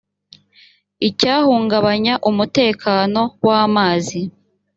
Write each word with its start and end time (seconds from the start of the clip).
icyahungabanya 1.07 2.13
umutekano 2.29 3.21
w 3.45 3.49
amazi 3.63 4.19